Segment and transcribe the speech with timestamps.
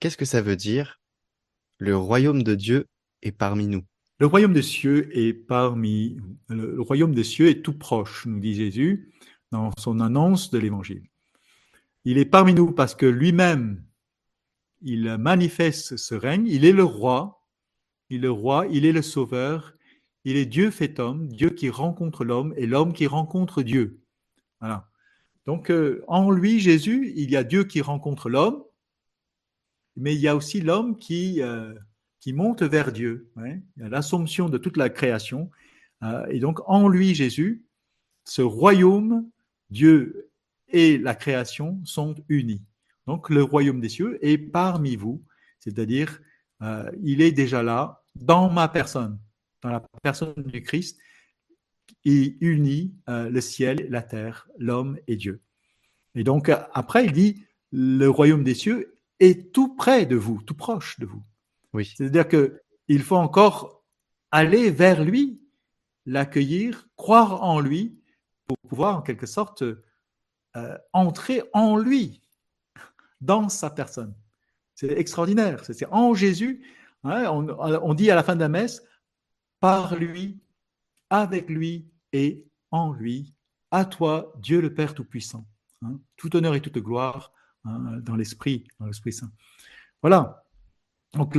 [0.00, 1.00] Qu'est-ce que ça veut dire
[1.78, 2.86] Le royaume de Dieu
[3.22, 3.82] est parmi nous?
[4.20, 8.54] Le royaume des cieux est parmi le royaume des cieux est tout proche, nous dit
[8.54, 9.12] Jésus
[9.50, 11.02] dans son annonce de l'évangile.
[12.04, 13.84] Il est parmi nous parce que lui-même
[14.82, 17.44] il manifeste ce règne, il est le roi,
[18.10, 19.74] il est le roi, il est le sauveur,
[20.24, 24.00] il est Dieu fait homme, Dieu qui rencontre l'homme et l'homme qui rencontre Dieu.
[24.60, 24.88] Voilà.
[25.46, 28.62] Donc euh, en lui Jésus, il y a Dieu qui rencontre l'homme,
[29.98, 31.74] mais il y a aussi l'homme qui euh,
[32.20, 33.30] qui monte vers Dieu.
[33.76, 35.50] L'assomption de toute la création.
[36.02, 37.64] Euh, et donc, en lui, Jésus,
[38.24, 39.28] ce royaume,
[39.70, 40.30] Dieu
[40.68, 42.64] et la création sont unis.
[43.06, 45.22] Donc, le royaume des cieux est parmi vous,
[45.60, 46.20] c'est-à-dire,
[46.62, 49.18] euh, il est déjà là, dans ma personne,
[49.62, 50.98] dans la personne du Christ,
[52.04, 55.40] il unit le ciel, la terre, l'homme et Dieu.
[56.14, 60.54] Et donc, après, il dit, le royaume des cieux est tout près de vous, tout
[60.54, 61.22] proche de vous.
[61.72, 61.92] Oui.
[61.96, 63.84] C'est-à-dire qu'il faut encore
[64.30, 65.40] aller vers lui,
[66.06, 67.98] l'accueillir, croire en lui,
[68.46, 69.62] pour pouvoir en quelque sorte
[70.56, 72.22] euh, entrer en lui,
[73.20, 74.14] dans sa personne.
[74.74, 75.64] C'est extraordinaire.
[75.64, 76.64] C'est en Jésus.
[77.04, 78.82] Hein, on, dit à la fin de la messe,
[79.60, 80.40] par lui,
[81.10, 83.34] avec lui et en lui,
[83.70, 85.46] à toi, Dieu le Père Tout-Puissant.
[85.82, 86.00] Hein.
[86.16, 87.32] tout honneur et toute gloire
[87.64, 89.30] hein, dans l'Esprit, dans l'Esprit Saint.
[90.02, 90.44] Voilà.
[91.14, 91.36] Donc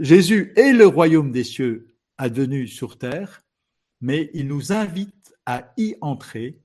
[0.00, 3.42] Jésus est le royaume des cieux advenu sur terre,
[4.00, 6.60] mais il nous invite à y entrer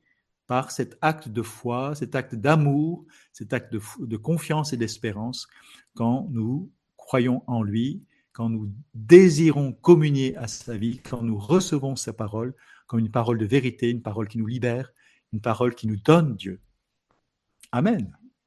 [0.47, 5.47] par cet acte de foi, cet acte d'amour, cet acte de confiance et d'espérance
[5.95, 11.95] quand nous croyons en lui, quand nous désirons communier à sa vie, quand nous recevons
[11.95, 12.53] sa parole
[12.87, 14.91] comme une parole de vérité, une parole qui nous libère,
[15.31, 16.59] une parole qui nous donne Dieu.
[17.71, 18.15] Amen.